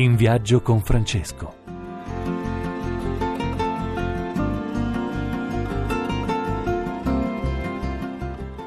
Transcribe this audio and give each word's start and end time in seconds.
In 0.00 0.16
viaggio 0.16 0.62
con 0.62 0.80
Francesco. 0.80 1.56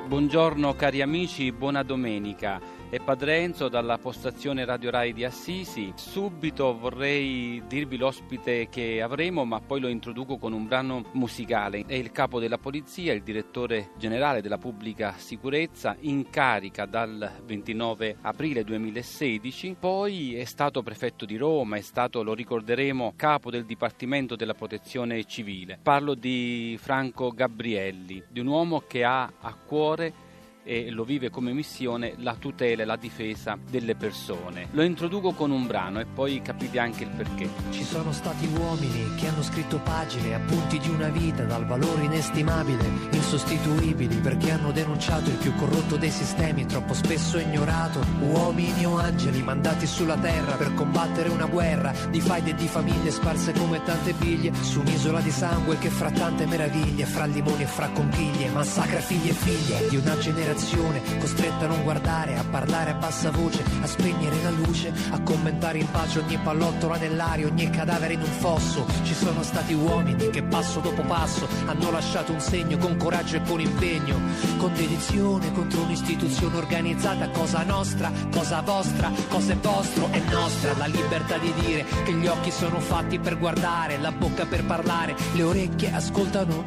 Buongiorno 0.07 0.75
cari 0.75 1.01
amici, 1.01 1.51
buona 1.51 1.81
domenica 1.81 2.61
è 2.93 2.99
Padre 2.99 3.37
Enzo 3.37 3.69
dalla 3.69 3.97
postazione 3.97 4.65
Radio 4.65 4.91
Rai 4.91 5.13
di 5.13 5.25
Assisi. 5.25 5.91
Subito 5.95 6.77
vorrei 6.77 7.63
dirvi 7.67 7.97
l'ospite 7.97 8.69
che 8.69 9.01
avremo, 9.01 9.45
ma 9.45 9.59
poi 9.61 9.79
lo 9.79 9.87
introduco 9.87 10.37
con 10.37 10.53
un 10.53 10.67
brano 10.67 11.05
musicale. 11.13 11.85
È 11.87 11.95
il 11.95 12.11
capo 12.11 12.39
della 12.39 12.59
polizia, 12.59 13.11
il 13.13 13.23
direttore 13.23 13.93
generale 13.97 14.41
della 14.43 14.59
pubblica 14.59 15.15
sicurezza, 15.17 15.95
in 16.01 16.29
carica 16.29 16.85
dal 16.85 17.41
29 17.43 18.17
aprile 18.21 18.63
2016. 18.63 19.75
Poi 19.79 20.35
è 20.35 20.43
stato 20.43 20.83
prefetto 20.83 21.25
di 21.25 21.35
Roma, 21.35 21.77
è 21.77 21.81
stato, 21.81 22.21
lo 22.21 22.35
ricorderemo, 22.35 23.13
capo 23.15 23.49
del 23.49 23.65
Dipartimento 23.65 24.35
della 24.35 24.53
Protezione 24.53 25.25
Civile. 25.25 25.79
Parlo 25.81 26.13
di 26.13 26.77
Franco 26.79 27.31
Gabrielli, 27.31 28.23
di 28.29 28.39
un 28.39 28.45
uomo 28.45 28.83
che 28.85 29.03
ha 29.03 29.33
a 29.39 29.55
cuore 29.55 30.22
e 30.63 30.89
lo 30.89 31.03
vive 31.03 31.29
come 31.29 31.51
missione 31.51 32.13
la 32.17 32.35
tutela 32.35 32.83
e 32.83 32.85
la 32.85 32.95
difesa 32.95 33.57
delle 33.69 33.95
persone. 33.95 34.67
Lo 34.71 34.83
introduco 34.83 35.33
con 35.33 35.51
un 35.51 35.67
brano 35.67 35.99
e 35.99 36.05
poi 36.05 36.41
capite 36.41 36.79
anche 36.79 37.03
il 37.03 37.09
perché. 37.09 37.49
Ci 37.71 37.83
sono 37.83 38.11
stati 38.11 38.47
uomini 38.57 39.15
che 39.15 39.27
hanno 39.27 39.43
scritto 39.43 39.79
pagine, 39.79 40.35
appunti 40.35 40.79
di 40.79 40.89
una 40.89 41.09
vita 41.09 41.43
dal 41.43 41.65
valore 41.65 42.03
inestimabile, 42.03 42.83
insostituibili 43.11 44.15
perché 44.17 44.51
hanno 44.51 44.71
denunciato 44.71 45.29
il 45.29 45.37
più 45.37 45.53
corrotto 45.55 45.97
dei 45.97 46.11
sistemi, 46.11 46.65
troppo 46.65 46.93
spesso 46.93 47.37
ignorato. 47.37 47.99
Uomini 48.21 48.85
o 48.85 48.97
angeli 48.97 49.41
mandati 49.41 49.85
sulla 49.85 50.17
terra 50.17 50.55
per 50.55 50.73
combattere 50.73 51.29
una 51.29 51.45
guerra 51.45 51.93
di 52.09 52.21
faide 52.21 52.51
e 52.51 52.55
di 52.55 52.67
famiglie 52.67 53.11
sparse 53.11 53.51
come 53.53 53.83
tante 53.83 54.13
biglie 54.13 54.53
su 54.53 54.79
un'isola 54.79 55.19
di 55.19 55.31
sangue 55.31 55.77
che 55.77 55.89
fra 55.89 56.11
tante 56.11 56.45
meraviglie, 56.45 57.05
fra 57.05 57.25
limoni 57.25 57.63
e 57.63 57.67
fra 57.67 57.89
conchiglie, 57.89 58.49
massacra 58.49 58.99
figli 58.99 59.29
e 59.29 59.33
figlie 59.33 59.89
di 59.89 59.97
una 59.97 60.17
generazione 60.17 60.52
generazione 60.53 61.01
costretta 61.19 61.65
a 61.65 61.67
non 61.67 61.83
guardare, 61.83 62.37
a 62.37 62.43
parlare 62.43 62.91
a 62.91 62.93
bassa 62.93 63.31
voce, 63.31 63.63
a 63.81 63.87
spegnere 63.87 64.41
la 64.43 64.51
luce, 64.51 64.93
a 65.09 65.19
commentare 65.21 65.79
in 65.79 65.89
pace 65.89 66.19
ogni 66.19 66.37
pallottola 66.37 66.97
nell'aria, 66.97 67.47
ogni 67.47 67.69
cadavere 67.69 68.13
in 68.13 68.21
un 68.21 68.31
fosso. 68.39 68.85
Ci 69.03 69.13
sono 69.13 69.41
stati 69.41 69.73
uomini 69.73 70.29
che 70.29 70.43
passo 70.43 70.79
dopo 70.79 71.01
passo 71.01 71.47
hanno 71.65 71.91
lasciato 71.91 72.31
un 72.31 72.39
segno 72.39 72.77
con 72.77 72.97
coraggio 72.97 73.37
e 73.37 73.41
con 73.41 73.59
impegno, 73.59 74.19
con 74.57 74.73
dedizione 74.73 75.51
contro 75.51 75.81
un'istituzione 75.81 76.57
organizzata, 76.57 77.29
cosa 77.29 77.63
nostra, 77.63 78.11
cosa 78.31 78.61
vostra, 78.61 79.11
cosa 79.29 79.53
è 79.53 79.57
vostro, 79.57 80.09
è 80.11 80.21
nostra 80.29 80.77
la 80.77 80.85
libertà 80.85 81.37
di 81.37 81.51
dire 81.65 81.85
che 82.03 82.13
gli 82.13 82.27
occhi 82.27 82.51
sono 82.51 82.79
fatti 82.79 83.17
per 83.17 83.39
guardare, 83.39 83.97
la 83.97 84.11
bocca 84.11 84.45
per 84.45 84.63
parlare, 84.65 85.15
le 85.33 85.43
orecchie 85.43 85.91
ascoltano. 85.91 86.63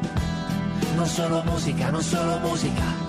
Non 0.95 1.05
solo 1.05 1.43
musica, 1.43 1.89
non 1.89 2.01
solo 2.01 2.39
musica 2.39 3.06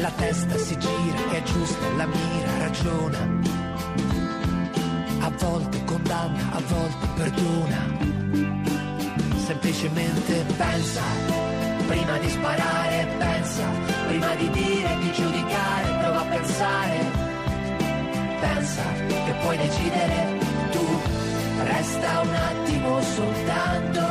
la 0.00 0.10
testa 0.10 0.56
si 0.56 0.78
gira, 0.78 1.30
è 1.30 1.42
giusta, 1.42 1.88
la 1.96 2.06
mira, 2.06 2.58
ragiona. 2.58 3.18
A 5.20 5.30
volte 5.30 5.84
condanna, 5.84 6.52
a 6.52 6.60
volte 6.60 7.06
perdona. 7.16 7.96
Semplicemente 9.46 10.44
pensa, 10.56 11.02
prima 11.86 12.18
di 12.18 12.28
sparare, 12.28 13.08
pensa, 13.18 13.64
prima 14.06 14.34
di 14.34 14.50
dire, 14.50 14.98
di 15.00 15.12
giudicare, 15.12 15.98
prova 16.00 16.20
a 16.20 16.24
pensare. 16.24 16.98
Pensa 18.40 18.82
che 19.24 19.34
puoi 19.42 19.56
decidere 19.56 20.38
tu, 20.70 20.86
resta 21.64 22.20
un 22.20 22.34
attimo 22.34 23.00
soltanto, 23.02 24.07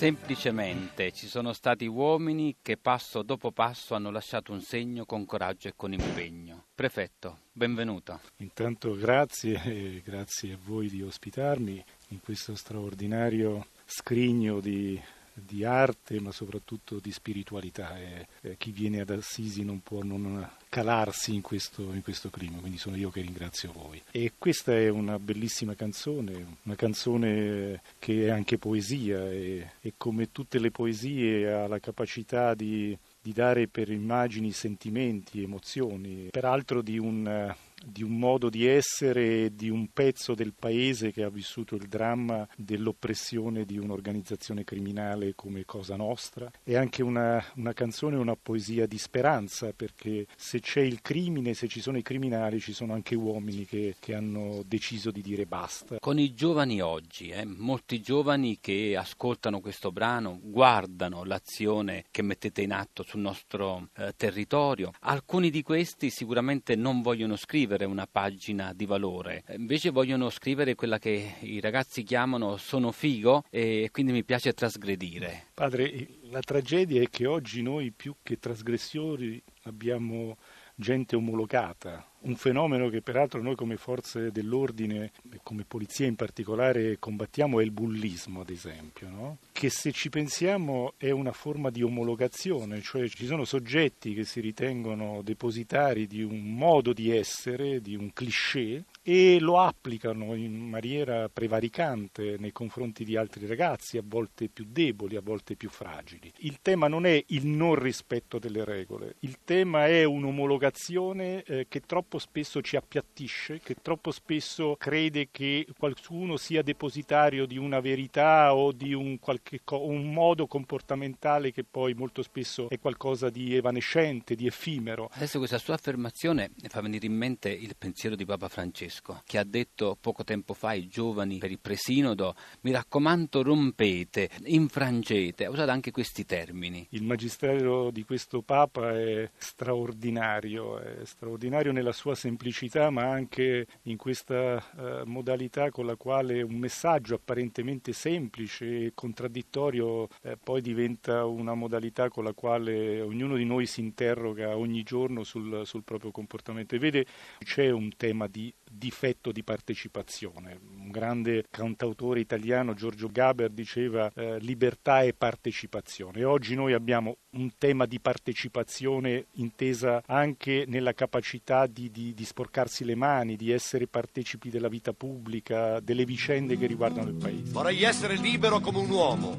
Semplicemente 0.00 1.12
ci 1.12 1.26
sono 1.26 1.52
stati 1.52 1.84
uomini 1.84 2.56
che 2.62 2.78
passo 2.78 3.20
dopo 3.22 3.52
passo 3.52 3.94
hanno 3.94 4.10
lasciato 4.10 4.50
un 4.50 4.62
segno 4.62 5.04
con 5.04 5.26
coraggio 5.26 5.68
e 5.68 5.74
con 5.76 5.92
impegno. 5.92 6.68
Prefetto, 6.74 7.40
benvenuto. 7.52 8.18
Intanto 8.36 8.94
grazie 8.94 10.00
grazie 10.02 10.54
a 10.54 10.58
voi 10.64 10.88
di 10.88 11.02
ospitarmi 11.02 11.84
in 12.08 12.20
questo 12.20 12.54
straordinario 12.54 13.66
scrigno 13.84 14.60
di 14.60 14.98
di 15.32 15.64
arte 15.64 16.20
ma 16.20 16.32
soprattutto 16.32 16.98
di 16.98 17.12
spiritualità 17.12 17.98
e, 17.98 18.26
chi 18.58 18.70
viene 18.70 19.00
ad 19.00 19.10
Assisi 19.10 19.64
non 19.64 19.80
può 19.82 20.02
non 20.02 20.48
calarsi 20.68 21.34
in 21.34 21.40
questo, 21.40 21.82
in 21.92 22.02
questo, 22.02 22.30
clima, 22.30 22.58
quindi 22.58 22.78
sono 22.78 22.96
io 22.96 23.10
che 23.10 23.20
ringrazio 23.20 23.72
voi. 23.72 24.00
E 24.10 24.32
questa 24.38 24.72
è 24.72 24.88
una 24.88 25.18
bellissima 25.18 25.74
canzone, 25.74 26.58
una 26.62 26.76
canzone 26.76 27.82
che 27.98 28.26
è 28.26 28.30
anche 28.30 28.58
poesia 28.58 29.30
e, 29.30 29.72
e 29.80 29.94
come 29.96 30.30
tutte 30.30 30.58
le 30.58 30.70
poesie 30.70 31.52
ha 31.52 31.66
la 31.66 31.80
capacità 31.80 32.54
di, 32.54 32.96
di 33.20 33.32
dare 33.32 33.66
per 33.66 33.90
immagini 33.90 34.52
sentimenti, 34.52 35.42
emozioni, 35.42 36.28
peraltro 36.30 36.82
di 36.82 36.98
un 36.98 37.54
di 37.84 38.02
un 38.02 38.18
modo 38.18 38.48
di 38.50 38.66
essere 38.66 39.54
di 39.54 39.70
un 39.70 39.88
pezzo 39.92 40.34
del 40.34 40.52
paese 40.58 41.10
che 41.12 41.22
ha 41.22 41.30
vissuto 41.30 41.74
il 41.74 41.88
dramma 41.88 42.46
dell'oppressione 42.56 43.64
di 43.64 43.78
un'organizzazione 43.78 44.64
criminale 44.64 45.34
come 45.34 45.64
Cosa 45.64 45.96
Nostra. 45.96 46.50
È 46.62 46.76
anche 46.76 47.02
una, 47.02 47.42
una 47.56 47.72
canzone, 47.72 48.16
una 48.16 48.36
poesia 48.36 48.86
di 48.86 48.98
speranza, 48.98 49.72
perché 49.72 50.26
se 50.36 50.60
c'è 50.60 50.80
il 50.80 51.00
crimine, 51.00 51.54
se 51.54 51.68
ci 51.68 51.80
sono 51.80 51.98
i 51.98 52.02
criminali, 52.02 52.60
ci 52.60 52.72
sono 52.72 52.92
anche 52.92 53.14
uomini 53.14 53.64
che, 53.64 53.96
che 53.98 54.14
hanno 54.14 54.62
deciso 54.66 55.10
di 55.10 55.22
dire 55.22 55.46
basta. 55.46 55.98
Con 55.98 56.18
i 56.18 56.34
giovani 56.34 56.80
oggi, 56.80 57.28
eh, 57.28 57.44
molti 57.44 58.00
giovani 58.00 58.58
che 58.60 58.96
ascoltano 58.96 59.60
questo 59.60 59.90
brano, 59.90 60.38
guardano 60.42 61.24
l'azione 61.24 62.04
che 62.10 62.22
mettete 62.22 62.62
in 62.62 62.72
atto 62.72 63.02
sul 63.02 63.20
nostro 63.20 63.88
eh, 63.96 64.12
territorio, 64.16 64.92
alcuni 65.00 65.50
di 65.50 65.62
questi 65.62 66.10
sicuramente 66.10 66.76
non 66.76 67.02
vogliono 67.02 67.36
scrivere 67.36 67.69
scrivere 67.70 67.84
una 67.84 68.08
pagina 68.10 68.72
di 68.74 68.84
valore, 68.84 69.44
invece 69.56 69.90
vogliono 69.90 70.28
scrivere 70.30 70.74
quella 70.74 70.98
che 70.98 71.34
i 71.40 71.60
ragazzi 71.60 72.02
chiamano 72.02 72.56
sono 72.56 72.90
figo 72.90 73.44
e 73.48 73.90
quindi 73.92 74.10
mi 74.10 74.24
piace 74.24 74.52
trasgredire. 74.52 75.46
Padre, 75.54 76.08
la 76.22 76.40
tragedia 76.40 77.00
è 77.00 77.08
che 77.08 77.26
oggi 77.26 77.62
noi 77.62 77.92
più 77.92 78.16
che 78.24 78.40
trasgressori 78.40 79.40
abbiamo 79.64 80.36
gente 80.74 81.14
omologata, 81.14 82.09
un 82.22 82.36
fenomeno 82.36 82.88
che 82.88 83.00
peraltro 83.00 83.40
noi 83.40 83.54
come 83.54 83.76
forze 83.76 84.30
dell'ordine, 84.30 85.12
come 85.42 85.64
polizia 85.66 86.06
in 86.06 86.16
particolare, 86.16 86.98
combattiamo 86.98 87.60
è 87.60 87.62
il 87.62 87.70
bullismo, 87.70 88.40
ad 88.40 88.50
esempio, 88.50 89.08
no? 89.08 89.38
che 89.52 89.70
se 89.70 89.92
ci 89.92 90.08
pensiamo 90.08 90.94
è 90.96 91.10
una 91.10 91.32
forma 91.32 91.70
di 91.70 91.82
omologazione, 91.82 92.80
cioè 92.80 93.08
ci 93.08 93.26
sono 93.26 93.44
soggetti 93.44 94.14
che 94.14 94.24
si 94.24 94.40
ritengono 94.40 95.22
depositari 95.22 96.06
di 96.06 96.22
un 96.22 96.54
modo 96.54 96.92
di 96.92 97.14
essere, 97.14 97.80
di 97.80 97.94
un 97.94 98.12
cliché, 98.12 98.84
e 99.02 99.38
lo 99.40 99.58
applicano 99.58 100.34
in 100.34 100.68
maniera 100.68 101.28
prevaricante 101.28 102.36
nei 102.38 102.52
confronti 102.52 103.04
di 103.04 103.16
altri 103.16 103.46
ragazzi, 103.46 103.96
a 103.96 104.02
volte 104.04 104.48
più 104.48 104.66
deboli, 104.68 105.16
a 105.16 105.20
volte 105.22 105.56
più 105.56 105.68
fragili. 105.68 106.32
Il 106.38 106.58
tema 106.60 106.86
non 106.86 107.06
è 107.06 107.22
il 107.28 107.46
non 107.46 107.74
rispetto 107.76 108.38
delle 108.38 108.64
regole, 108.64 109.16
il 109.20 109.38
tema 109.44 109.86
è 109.86 110.04
un'omologazione 110.04 111.42
eh, 111.42 111.66
che 111.68 111.80
troppo 111.80 112.09
spesso 112.18 112.60
ci 112.60 112.76
appiattisce, 112.76 113.60
che 113.62 113.76
troppo 113.80 114.10
spesso 114.10 114.76
crede 114.78 115.28
che 115.30 115.66
qualcuno 115.76 116.36
sia 116.36 116.62
depositario 116.62 117.46
di 117.46 117.58
una 117.58 117.80
verità 117.80 118.54
o 118.54 118.72
di 118.72 118.92
un, 118.92 119.18
co- 119.18 119.84
un 119.84 120.12
modo 120.12 120.46
comportamentale 120.46 121.52
che 121.52 121.64
poi 121.64 121.94
molto 121.94 122.22
spesso 122.22 122.68
è 122.68 122.78
qualcosa 122.78 123.30
di 123.30 123.54
evanescente, 123.54 124.34
di 124.34 124.46
effimero. 124.46 125.08
Adesso 125.12 125.38
questa 125.38 125.58
sua 125.58 125.74
affermazione 125.74 126.50
fa 126.68 126.80
venire 126.80 127.06
in 127.06 127.14
mente 127.14 127.50
il 127.50 127.74
pensiero 127.76 128.16
di 128.16 128.24
Papa 128.24 128.48
Francesco 128.48 128.68
Francesco, 128.80 129.22
che 129.24 129.38
ha 129.38 129.44
detto 129.44 129.96
poco 130.00 130.24
tempo 130.24 130.54
fa 130.54 130.68
ai 130.68 130.88
giovani 130.88 131.38
per 131.38 131.50
il 131.50 131.58
presinodo, 131.58 132.34
mi 132.62 132.72
raccomando 132.72 133.42
rompete, 133.42 134.30
infrangete, 134.44 135.44
ha 135.44 135.50
usato 135.50 135.70
anche 135.70 135.90
questi 135.90 136.24
termini. 136.24 136.86
Il 136.90 137.02
magistero 137.02 137.90
di 137.90 138.04
questo 138.04 138.42
Papa 138.42 138.98
è 138.98 139.28
straordinario, 139.36 140.78
è 140.78 141.04
straordinario 141.04 141.72
nella 141.72 141.92
sua 141.92 141.99
semplicità, 142.14 142.90
ma 142.90 143.02
anche 143.02 143.66
in 143.82 143.96
questa 143.96 144.56
uh, 144.56 145.06
modalità 145.06 145.70
con 145.70 145.86
la 145.86 145.96
quale 145.96 146.42
un 146.42 146.56
messaggio 146.56 147.14
apparentemente 147.14 147.92
semplice 147.92 148.86
e 148.86 148.92
contraddittorio 148.94 150.08
eh, 150.22 150.36
poi 150.42 150.60
diventa 150.60 151.24
una 151.24 151.54
modalità 151.54 152.08
con 152.08 152.24
la 152.24 152.32
quale 152.32 153.00
ognuno 153.00 153.36
di 153.36 153.44
noi 153.44 153.66
si 153.66 153.80
interroga 153.80 154.56
ogni 154.56 154.82
giorno 154.82 155.24
sul, 155.24 155.62
sul 155.64 155.84
proprio 155.84 156.10
comportamento. 156.10 156.74
E 156.74 156.78
vede, 156.78 157.06
c'è 157.38 157.70
un 157.70 157.90
tema 157.96 158.26
di 158.26 158.52
difetto 158.70 159.32
di 159.32 159.42
partecipazione. 159.42 160.58
Un 160.78 160.90
grande 160.90 161.44
cantautore 161.50 162.20
italiano, 162.20 162.74
Giorgio 162.74 163.08
Gaber, 163.08 163.50
diceva 163.50 164.10
eh, 164.14 164.38
libertà 164.38 165.02
e 165.02 165.12
partecipazione. 165.12 166.20
E 166.20 166.24
oggi 166.24 166.54
noi 166.54 166.72
abbiamo 166.72 167.16
un 167.30 167.50
tema 167.58 167.86
di 167.86 168.00
partecipazione 168.00 169.26
intesa 169.32 170.02
anche 170.06 170.64
nella 170.66 170.92
capacità 170.92 171.66
di, 171.66 171.90
di, 171.90 172.14
di 172.14 172.24
sporcarsi 172.24 172.84
le 172.84 172.94
mani, 172.94 173.36
di 173.36 173.50
essere 173.50 173.86
partecipi 173.86 174.50
della 174.50 174.68
vita 174.68 174.92
pubblica, 174.92 175.80
delle 175.80 176.04
vicende 176.04 176.56
che 176.56 176.66
riguardano 176.66 177.08
il 177.08 177.16
paese. 177.16 177.50
Vorrei 177.52 177.82
essere 177.82 178.16
libero 178.16 178.60
come 178.60 178.78
un 178.78 178.90
uomo, 178.90 179.36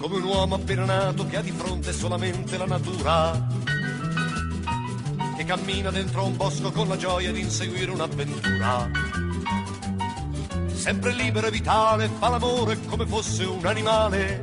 come 0.00 0.16
un 0.16 0.24
uomo 0.24 0.56
appena 0.56 0.84
nato 0.84 1.26
che 1.26 1.36
ha 1.36 1.42
di 1.42 1.52
fronte 1.52 1.92
solamente 1.92 2.56
la 2.56 2.66
natura 2.66 4.01
che 5.42 5.44
cammina 5.44 5.90
dentro 5.90 6.24
un 6.24 6.36
bosco 6.36 6.70
con 6.70 6.88
la 6.88 6.96
gioia 6.96 7.32
di 7.32 7.40
inseguire 7.40 7.90
un'avventura. 7.90 8.88
Sempre 10.72 11.12
libero 11.12 11.48
e 11.48 11.50
vitale, 11.50 12.08
fa 12.18 12.28
l'amore 12.28 12.78
come 12.86 13.06
fosse 13.06 13.44
un 13.44 13.64
animale. 13.66 14.42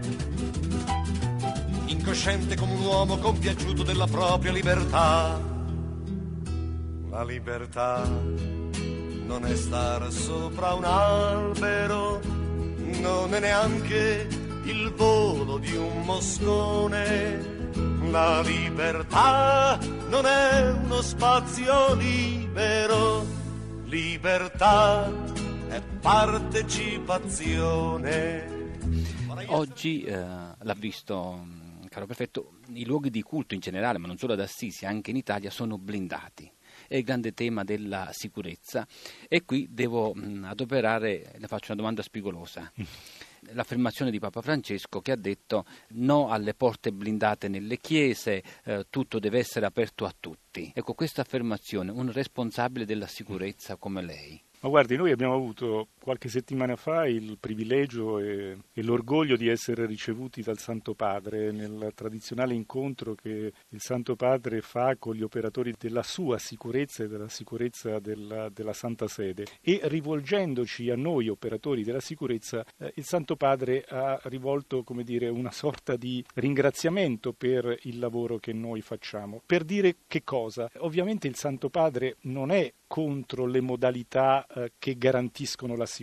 Incosciente 1.85 2.55
come 2.55 2.73
un 2.73 2.81
uomo 2.81 3.17
compiaciuto 3.17 3.83
della 3.83 4.07
propria 4.07 4.51
libertà. 4.51 5.39
La 7.09 7.23
libertà 7.23 8.03
non 9.25 9.45
è 9.45 9.55
stare 9.55 10.11
sopra 10.11 10.73
un 10.73 10.83
albero, 10.83 12.19
non 12.99 13.33
è 13.33 13.39
neanche 13.39 14.27
il 14.63 14.93
volo 14.95 15.57
di 15.57 15.75
un 15.75 16.01
moscone 16.03 17.58
la 18.11 18.41
libertà 18.41 19.79
non 20.09 20.25
è 20.25 20.71
uno 20.71 21.01
spazio 21.01 21.95
libero, 21.95 23.25
libertà 23.85 25.09
è 25.69 25.81
partecipazione. 26.00 28.57
Oggi 29.47 30.03
eh, 30.03 30.15
l'ha 30.15 30.75
visto, 30.75 31.47
caro 31.89 32.06
prefetto, 32.06 32.59
i 32.73 32.85
luoghi 32.85 33.09
di 33.09 33.21
culto 33.21 33.53
in 33.53 33.59
generale, 33.59 34.00
ma 34.00 34.07
non 34.07 34.17
solo 34.17 34.31
ad 34.33 34.39
Assisi, 34.39 34.85
anche 34.85 35.11
in 35.11 35.17
Italia, 35.17 35.50
sono 35.50 35.77
blindati 35.77 36.50
è 36.88 36.95
il 36.95 37.03
grande 37.03 37.33
tema 37.33 37.63
della 37.63 38.09
sicurezza 38.13 38.88
e 39.27 39.44
qui 39.44 39.67
devo 39.69 40.13
mh, 40.13 40.45
adoperare, 40.45 41.33
le 41.38 41.47
faccio 41.47 41.71
una 41.71 41.81
domanda 41.81 42.01
spigolosa. 42.01 42.71
l'affermazione 43.53 44.12
di 44.12 44.19
Papa 44.19 44.41
Francesco 44.41 45.01
che 45.01 45.12
ha 45.12 45.15
detto 45.15 45.65
no 45.89 46.30
alle 46.30 46.53
porte 46.53 46.91
blindate 46.91 47.47
nelle 47.47 47.77
chiese, 47.77 48.44
eh, 48.63 48.86
tutto 48.89 49.19
deve 49.19 49.39
essere 49.39 49.65
aperto 49.65 50.06
a 50.06 50.13
tutti. 50.18 50.71
Ecco, 50.74 50.94
questa 50.94 51.21
affermazione, 51.21 51.91
un 51.91 52.12
responsabile 52.12 52.86
della 52.86 53.07
sicurezza 53.07 53.75
come 53.75 54.01
lei, 54.01 54.41
ma 54.62 54.68
guardi, 54.68 54.97
noi 54.97 55.12
abbiamo 55.12 55.36
avuto 55.36 55.88
qualche 56.09 56.29
settimana 56.29 56.75
fa 56.75 57.06
il 57.06 57.38
privilegio 57.39 58.17
e, 58.17 58.57
e, 58.73 58.81
l'orgoglio 58.81 59.35
di 59.35 59.47
essere 59.47 59.85
ricevuti 59.85 60.41
dal 60.41 60.57
Santo 60.57 60.95
Padre 60.95 61.51
nel 61.51 61.91
tradizionale 61.94 62.56
incontro 62.56 63.13
che 63.13 63.53
il 63.69 63.79
Santo 63.79 64.15
Padre 64.15 64.61
fa 64.61 64.95
con 64.97 65.13
gli 65.13 65.21
operatori 65.21 65.75
della 65.77 66.01
sua 66.01 66.39
sicurezza 66.39 67.03
e 67.03 67.07
della 67.07 67.29
sicurezza 67.29 68.00
della, 68.00 68.50
della 68.50 68.73
Santa 68.73 69.07
Sede. 69.07 69.45
E 69.61 69.81
rivolgendoci 69.83 70.89
a 70.89 70.95
noi 70.95 71.29
operatori 71.29 71.83
della 71.83 72.00
sicurezza, 72.00 72.65
eh, 72.79 72.91
il 72.95 73.06
Santo 73.06 73.35
Padre 73.35 73.85
ha 73.88 74.19
rivolto 74.23 74.81
come 74.81 75.03
dire, 75.03 75.27
una 75.27 75.51
sorta 75.51 75.95
di 75.95 76.25
ringraziamento 76.33 77.33
per 77.33 77.77
il 77.83 78.00
lavoro 78.00 78.39
che 78.39 78.51
noi 78.51 78.81
facciamo. 78.81 79.44
Per 79.45 79.63
dire 79.63 79.97
che 80.07 80.23
cosa? 80.23 80.67
Ovviamente 80.77 81.27
il 81.27 81.35
Santo 81.35 81.69
Padre 81.69 82.15
non 82.21 82.50
è 82.50 82.73
contro 82.89 83.45
le 83.45 83.61
modalità 83.61 84.47
eh, 84.47 84.71
che 84.79 84.97
garantiscono 84.97 85.75
la 85.75 85.85
sicurezza. 85.85 85.98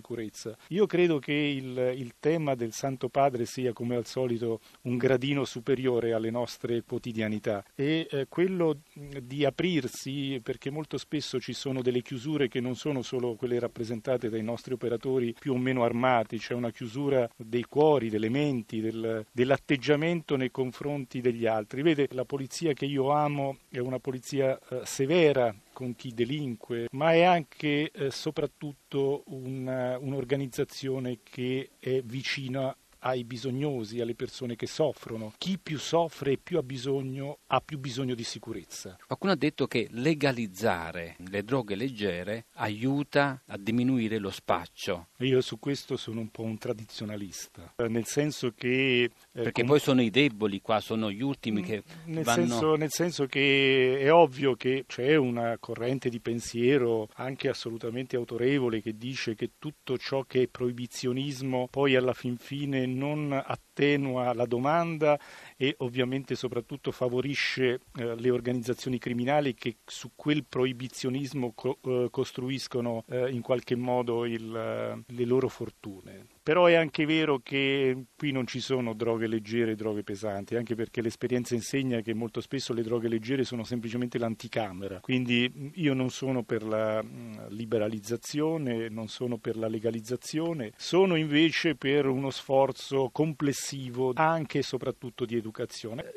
Io 0.68 0.86
credo 0.86 1.18
che 1.18 1.32
il, 1.32 1.94
il, 1.96 2.14
tema 2.18 2.54
del 2.54 2.72
Santo 2.72 3.08
Padre 3.08 3.44
sia 3.44 3.72
come 3.72 3.96
al 3.96 4.06
solito 4.06 4.60
un 4.82 4.96
gradino 4.96 5.44
superiore 5.44 6.12
alle 6.12 6.30
nostre 6.30 6.82
quotidianità 6.82 7.64
e 7.74 8.06
eh, 8.10 8.26
quello 8.28 8.78
di 8.94 9.44
aprirsi 9.44 10.40
perché 10.42 10.70
molto 10.70 10.98
spesso 10.98 11.38
ci 11.40 11.52
sono 11.52 11.82
delle 11.82 12.02
chiusure 12.02 12.48
che 12.48 12.60
non 12.60 12.74
sono 12.74 13.02
solo 13.02 13.34
quelle 13.34 13.58
rappresentate 13.58 14.28
dai 14.28 14.42
nostri 14.42 14.74
operatori 14.74 15.34
più 15.38 15.52
o 15.52 15.58
meno 15.58 15.84
armati, 15.84 16.38
c'è 16.38 16.54
una 16.54 16.70
chiusura 16.70 17.28
dei 17.36 17.64
cuori, 17.64 18.10
delle 18.10 18.28
menti, 18.28 18.80
del, 18.80 19.24
dell'atteggiamento 19.30 20.36
nei 20.36 20.50
confronti 20.50 21.20
degli 21.20 21.46
altri. 21.46 21.82
Vede, 21.82 22.08
la 22.12 22.24
polizia 22.24 22.72
che 22.72 22.86
io 22.86 23.10
amo 23.10 23.58
è 23.68 23.78
una 23.78 23.98
polizia 23.98 24.58
eh, 24.68 24.80
severa, 24.84 25.54
con 25.76 25.94
chi 25.94 26.14
delinque, 26.14 26.86
ma 26.92 27.12
è 27.12 27.20
anche 27.20 27.90
e 27.90 28.06
eh, 28.06 28.10
soprattutto 28.10 29.24
una, 29.26 29.98
un'organizzazione 29.98 31.18
che 31.22 31.72
è 31.78 32.00
vicina 32.00 32.74
ai 33.06 33.22
bisognosi, 33.24 34.00
alle 34.00 34.14
persone 34.14 34.56
che 34.56 34.66
soffrono. 34.66 35.32
Chi 35.38 35.58
più 35.58 35.78
soffre 35.78 36.32
e 36.32 36.38
più 36.42 36.58
ha 36.58 36.62
bisogno 36.62 37.38
ha 37.46 37.60
più 37.60 37.78
bisogno 37.78 38.14
di 38.14 38.24
sicurezza. 38.24 38.96
Qualcuno 39.06 39.32
ha 39.32 39.36
detto 39.36 39.66
che 39.68 39.86
legalizzare 39.92 41.16
le 41.28 41.44
droghe 41.44 41.76
leggere 41.76 42.46
aiuta 42.54 43.42
a 43.46 43.56
diminuire 43.56 44.18
lo 44.18 44.30
spaccio. 44.30 45.08
Io 45.18 45.40
su 45.40 45.58
questo 45.58 45.96
sono 45.96 46.20
un 46.20 46.30
po' 46.30 46.42
un 46.42 46.58
tradizionalista, 46.58 47.74
nel 47.88 48.06
senso 48.06 48.52
che... 48.56 49.02
Eh, 49.04 49.10
Perché 49.30 49.62
com- 49.62 49.70
poi 49.70 49.80
sono 49.80 50.02
i 50.02 50.10
deboli 50.10 50.60
qua, 50.60 50.80
sono 50.80 51.10
gli 51.10 51.22
ultimi 51.22 51.62
che 51.62 51.82
nel 52.06 52.24
vanno... 52.24 52.46
Senso, 52.46 52.74
nel 52.74 52.90
senso 52.90 53.26
che 53.26 53.98
è 54.00 54.12
ovvio 54.12 54.56
che 54.56 54.84
c'è 54.86 55.14
una 55.14 55.56
corrente 55.58 56.08
di 56.08 56.18
pensiero 56.18 57.08
anche 57.14 57.48
assolutamente 57.48 58.16
autorevole 58.16 58.82
che 58.82 58.96
dice 58.96 59.34
che 59.34 59.52
tutto 59.58 59.96
ciò 59.96 60.24
che 60.24 60.42
è 60.42 60.46
proibizionismo 60.48 61.68
poi 61.70 61.94
alla 61.94 62.14
fin 62.14 62.36
fine 62.36 62.86
non 62.96 63.32
attenua 63.32 64.32
la 64.34 64.46
domanda 64.46 65.18
e 65.56 65.74
ovviamente 65.78 66.34
soprattutto 66.34 66.92
favorisce 66.92 67.80
eh, 67.96 68.14
le 68.14 68.30
organizzazioni 68.30 68.98
criminali 68.98 69.54
che 69.54 69.76
su 69.84 70.10
quel 70.14 70.44
proibizionismo 70.44 71.52
co- 71.54 71.78
eh, 71.82 72.08
costruiscono 72.10 73.04
eh, 73.08 73.30
in 73.30 73.40
qualche 73.40 73.74
modo 73.74 74.26
il, 74.26 74.54
eh, 74.54 75.02
le 75.06 75.24
loro 75.24 75.48
fortune. 75.48 76.26
Però 76.46 76.66
è 76.66 76.74
anche 76.74 77.06
vero 77.06 77.40
che 77.42 78.04
qui 78.16 78.30
non 78.30 78.46
ci 78.46 78.60
sono 78.60 78.94
droghe 78.94 79.26
leggere 79.26 79.72
e 79.72 79.74
droghe 79.74 80.04
pesanti, 80.04 80.54
anche 80.54 80.76
perché 80.76 81.02
l'esperienza 81.02 81.54
insegna 81.54 82.00
che 82.02 82.14
molto 82.14 82.40
spesso 82.40 82.72
le 82.72 82.82
droghe 82.82 83.08
leggere 83.08 83.42
sono 83.42 83.64
semplicemente 83.64 84.16
l'anticamera. 84.16 85.00
Quindi 85.00 85.72
io 85.74 85.92
non 85.92 86.10
sono 86.10 86.44
per 86.44 86.62
la 86.62 87.02
liberalizzazione, 87.48 88.88
non 88.88 89.08
sono 89.08 89.38
per 89.38 89.56
la 89.56 89.66
legalizzazione, 89.66 90.72
sono 90.76 91.16
invece 91.16 91.74
per 91.74 92.06
uno 92.06 92.30
sforzo 92.30 93.10
complessivo 93.10 94.12
anche 94.14 94.58
e 94.58 94.62
soprattutto 94.62 95.24
di 95.24 95.32
educazione. 95.32 95.45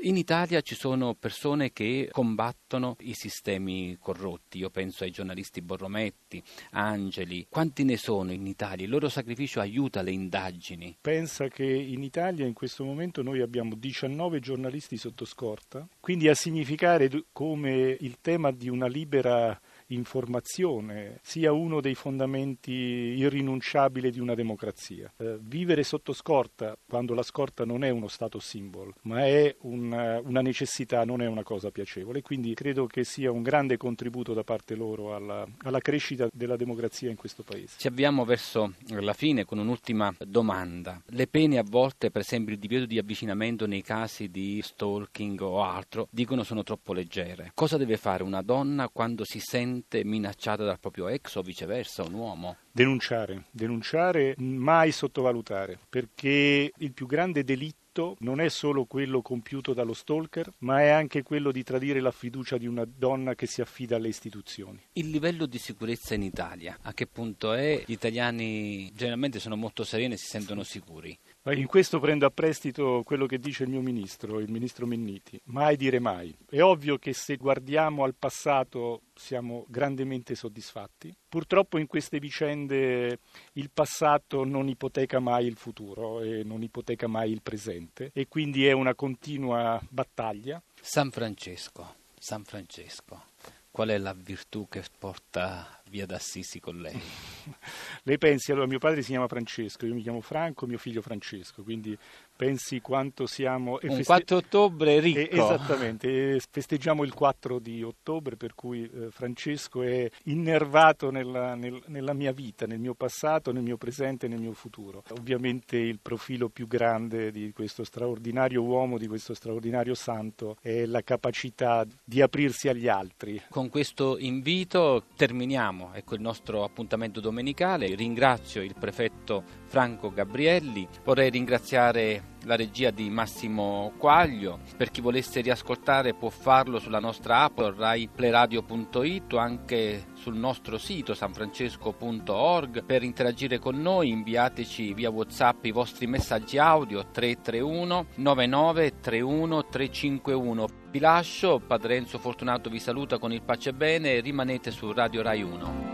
In 0.01 0.17
Italia 0.17 0.61
ci 0.61 0.75
sono 0.75 1.15
persone 1.15 1.71
che 1.71 2.09
combattono 2.11 2.95
i 2.99 3.13
sistemi 3.13 3.97
corrotti, 3.99 4.57
io 4.57 4.69
penso 4.69 5.03
ai 5.03 5.11
giornalisti 5.11 5.61
Borrometti, 5.61 6.41
Angeli, 6.71 7.47
quanti 7.49 7.83
ne 7.83 7.97
sono 7.97 8.31
in 8.31 8.45
Italia? 8.47 8.85
Il 8.85 8.91
loro 8.91 9.09
sacrificio 9.09 9.59
aiuta 9.59 10.01
le 10.01 10.11
indagini. 10.11 10.97
Pensa 10.99 11.47
che 11.47 11.65
in 11.65 12.03
Italia 12.03 12.45
in 12.45 12.53
questo 12.53 12.83
momento 12.83 13.21
noi 13.21 13.41
abbiamo 13.41 13.75
19 13.75 14.39
giornalisti 14.39 14.97
sotto 14.97 15.25
scorta, 15.25 15.87
quindi 15.99 16.27
a 16.27 16.35
significare 16.35 17.09
come 17.31 17.97
il 17.99 18.17
tema 18.21 18.51
di 18.51 18.69
una 18.69 18.87
libera 18.87 19.59
informazione 19.89 21.19
sia 21.21 21.51
uno 21.51 21.81
dei 21.81 21.95
fondamenti 21.95 22.71
irrinunciabili 22.71 24.11
di 24.11 24.19
una 24.19 24.35
democrazia. 24.35 25.11
Eh, 25.17 25.37
vivere 25.41 25.83
sotto 25.83 26.13
scorta, 26.13 26.77
quando 26.87 27.13
la 27.13 27.23
scorta 27.23 27.65
non 27.65 27.83
è 27.83 27.89
uno 27.89 28.07
stato 28.07 28.39
simbolo, 28.39 28.93
ma 29.03 29.25
è 29.25 29.55
una, 29.61 30.19
una 30.19 30.41
necessità, 30.41 31.03
non 31.05 31.21
è 31.21 31.27
una 31.27 31.43
cosa 31.43 31.71
piacevole. 31.71 32.21
Quindi 32.21 32.53
credo 32.53 32.87
che 32.87 33.03
sia 33.03 33.31
un 33.31 33.41
grande 33.41 33.77
contributo 33.77 34.33
da 34.33 34.43
parte 34.43 34.75
loro 34.75 35.15
alla, 35.15 35.47
alla 35.59 35.79
crescita 35.79 36.27
della 36.31 36.55
democrazia 36.55 37.09
in 37.09 37.15
questo 37.15 37.43
paese. 37.43 37.75
Ci 37.77 37.87
avviamo 37.87 38.25
verso 38.25 38.73
la 38.87 39.13
fine 39.13 39.45
con 39.45 39.57
un'ultima 39.57 40.13
domanda. 40.25 41.01
Le 41.07 41.27
pene 41.27 41.57
a 41.57 41.63
volte, 41.67 42.11
per 42.11 42.21
esempio 42.21 42.53
il 42.53 42.59
divieto 42.59 42.85
di 42.85 42.97
avvicinamento 42.97 43.65
nei 43.65 43.81
casi 43.81 44.29
di 44.29 44.61
stalking 44.61 45.39
o 45.41 45.63
altro, 45.63 46.07
dicono 46.11 46.43
sono 46.43 46.63
troppo 46.63 46.93
leggere. 46.93 47.51
Cosa 47.53 47.77
deve 47.77 47.97
fare 47.97 48.23
una 48.23 48.41
donna 48.41 48.89
quando 48.89 49.23
si 49.23 49.39
sente 49.39 49.78
sente 49.79 50.03
minacciata 50.03 50.65
dal 50.65 50.79
proprio 50.79 51.07
ex 51.07 51.35
o 51.35 51.41
viceversa, 51.41 52.03
un 52.03 52.13
uomo? 52.13 52.57
Denunciare, 52.71 53.45
denunciare, 53.51 54.35
mai 54.37 54.91
sottovalutare, 54.91 55.79
perché 55.89 56.71
il 56.75 56.91
più 56.91 57.05
grande 57.05 57.43
delitto 57.43 58.15
non 58.19 58.39
è 58.39 58.49
solo 58.49 58.85
quello 58.85 59.21
compiuto 59.21 59.73
dallo 59.73 59.93
stalker, 59.93 60.53
ma 60.59 60.81
è 60.81 60.89
anche 60.89 61.23
quello 61.23 61.51
di 61.51 61.63
tradire 61.63 61.99
la 61.99 62.11
fiducia 62.11 62.57
di 62.57 62.67
una 62.67 62.85
donna 62.85 63.35
che 63.35 63.47
si 63.47 63.61
affida 63.61 63.95
alle 63.95 64.09
istituzioni. 64.09 64.79
Il 64.93 65.09
livello 65.09 65.45
di 65.45 65.57
sicurezza 65.57 66.13
in 66.13 66.23
Italia, 66.23 66.77
a 66.81 66.93
che 66.93 67.07
punto 67.07 67.53
è? 67.53 67.83
Gli 67.85 67.91
italiani 67.91 68.91
generalmente 68.93 69.39
sono 69.39 69.55
molto 69.55 69.83
sereni 69.83 70.13
e 70.13 70.17
si 70.17 70.27
sentono 70.27 70.63
sicuri. 70.63 71.17
In 71.51 71.65
questo 71.65 71.99
prendo 71.99 72.27
a 72.27 72.29
prestito 72.29 73.01
quello 73.03 73.25
che 73.25 73.39
dice 73.39 73.63
il 73.63 73.69
mio 73.69 73.81
ministro, 73.81 74.39
il 74.39 74.51
ministro 74.51 74.85
Menniti. 74.85 75.39
Mai 75.45 75.77
dire 75.77 75.99
mai. 75.99 76.35
È 76.47 76.61
ovvio 76.61 76.97
che 76.97 77.13
se 77.13 77.37
guardiamo 77.37 78.03
al 78.03 78.13
passato 78.13 79.01
siamo 79.15 79.65
grandemente 79.67 80.35
soddisfatti. 80.35 81.15
Purtroppo 81.27 81.77
in 81.77 81.87
queste 81.87 82.19
vicende 82.19 83.19
il 83.53 83.69
passato 83.73 84.43
non 84.43 84.67
ipoteca 84.67 85.19
mai 85.19 85.47
il 85.47 85.55
futuro 85.55 86.21
e 86.21 86.43
non 86.43 86.61
ipoteca 86.61 87.07
mai 87.07 87.31
il 87.31 87.41
presente 87.41 88.11
e 88.13 88.27
quindi 88.27 88.67
è 88.67 88.71
una 88.71 88.93
continua 88.93 89.81
battaglia. 89.89 90.61
San 90.79 91.09
Francesco, 91.09 91.95
San 92.17 92.43
Francesco, 92.43 93.23
qual 93.71 93.89
è 93.89 93.97
la 93.97 94.13
virtù 94.13 94.67
che 94.69 94.83
porta 94.97 95.78
via 95.89 96.05
d'Assisi 96.05 96.59
con 96.59 96.79
lei? 96.79 96.99
lei 98.03 98.17
pensi, 98.17 98.51
allora 98.51 98.67
mio 98.67 98.79
padre 98.79 99.01
si 99.01 99.09
chiama 99.09 99.27
Francesco, 99.27 99.85
io 99.85 99.93
mi 99.93 100.01
chiamo 100.01 100.21
Franco, 100.21 100.65
mio 100.65 100.77
figlio 100.77 101.01
Francesco, 101.01 101.63
quindi 101.63 101.97
pensi 102.39 102.79
quanto 102.79 103.25
siamo... 103.27 103.73
Un 103.81 103.89
feste... 103.89 104.03
4 104.05 104.37
ottobre 104.37 105.01
ricco. 105.01 105.19
E, 105.19 105.29
esattamente, 105.29 106.39
festeggiamo 106.49 107.03
il 107.03 107.13
4 107.13 107.59
di 107.59 107.83
ottobre 107.83 108.37
per 108.37 108.55
cui 108.55 108.89
eh, 108.89 109.11
Francesco 109.11 109.83
è 109.83 110.09
innervato 110.23 111.11
nella, 111.11 111.55
nel, 111.55 111.81
nella, 111.87 112.13
mia 112.13 112.31
vita, 112.31 112.65
nel 112.65 112.79
mio 112.79 112.93
passato, 112.93 113.51
nel 113.51 113.63
mio 113.63 113.75
presente 113.75 114.27
e 114.27 114.29
nel 114.29 114.39
mio 114.39 114.53
futuro. 114.53 115.03
Ovviamente 115.09 115.75
il 115.75 115.99
profilo 116.01 116.47
più 116.47 116.65
grande 116.65 117.29
di 117.31 117.51
questo 117.51 117.83
straordinario 117.83 118.63
uomo, 118.63 118.97
di 118.97 119.07
questo 119.07 119.33
straordinario 119.33 119.93
santo, 119.93 120.55
è 120.61 120.85
la 120.85 121.01
capacità 121.01 121.85
di 122.01 122.21
aprirsi 122.21 122.69
agli 122.69 122.87
altri. 122.87 123.41
Con 123.49 123.67
questo 123.69 124.17
invito 124.17 125.03
terminiamo, 125.17 125.78
ecco 125.93 126.15
il 126.15 126.21
nostro 126.21 126.63
appuntamento 126.63 127.19
domenicale. 127.19 127.95
Ringrazio 127.95 128.61
il 128.61 128.75
prefetto 128.77 129.43
Franco 129.65 130.11
Gabrielli, 130.11 130.87
vorrei 131.03 131.29
ringraziare 131.29 132.28
la 132.43 132.55
regia 132.55 132.91
di 132.91 133.09
Massimo 133.09 133.93
Quaglio. 133.97 134.59
Per 134.77 134.91
chi 134.91 135.01
volesse 135.01 135.41
riascoltare 135.41 136.13
può 136.13 136.29
farlo 136.29 136.79
sulla 136.79 136.99
nostra 136.99 137.43
app 137.43 137.59
raiplayradio.it 137.59 139.33
o 139.33 139.37
anche 139.37 140.07
sul 140.13 140.35
nostro 140.35 140.77
sito 140.77 141.13
sanfrancesco.org. 141.13 142.83
Per 142.83 143.03
interagire 143.03 143.59
con 143.59 143.81
noi 143.81 144.09
inviateci 144.09 144.93
via 144.93 145.09
WhatsApp 145.09 145.65
i 145.65 145.71
vostri 145.71 146.07
messaggi 146.07 146.57
audio 146.57 147.05
331 147.11 148.05
9931 148.15 149.65
351. 149.65 150.67
Vi 150.91 150.99
lascio, 150.99 151.59
Padre 151.59 151.97
Enzo 151.97 152.17
Fortunato 152.17 152.69
vi 152.69 152.79
saluta 152.79 153.19
con 153.19 153.31
il 153.31 153.43
pace 153.43 153.69
e 153.69 153.73
bene 153.73 154.19
rimanete 154.21 154.71
su 154.71 154.91
Radio 154.91 155.21
Rai 155.21 155.43
1. 155.43 155.88